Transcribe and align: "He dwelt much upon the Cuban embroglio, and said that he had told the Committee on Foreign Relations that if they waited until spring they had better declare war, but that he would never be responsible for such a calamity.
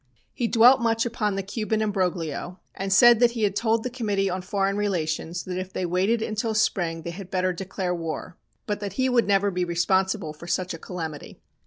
"He 0.33 0.47
dwelt 0.47 0.81
much 0.81 1.05
upon 1.05 1.35
the 1.35 1.43
Cuban 1.43 1.79
embroglio, 1.79 2.59
and 2.73 2.91
said 2.91 3.19
that 3.19 3.33
he 3.33 3.43
had 3.43 3.55
told 3.55 3.83
the 3.83 3.89
Committee 3.91 4.31
on 4.31 4.41
Foreign 4.41 4.75
Relations 4.75 5.43
that 5.43 5.59
if 5.59 5.71
they 5.71 5.85
waited 5.85 6.23
until 6.23 6.55
spring 6.55 7.03
they 7.03 7.11
had 7.11 7.29
better 7.29 7.53
declare 7.53 7.93
war, 7.93 8.35
but 8.65 8.79
that 8.79 8.93
he 8.93 9.09
would 9.09 9.27
never 9.27 9.51
be 9.51 9.63
responsible 9.63 10.33
for 10.33 10.47
such 10.47 10.73
a 10.73 10.79
calamity. 10.79 11.39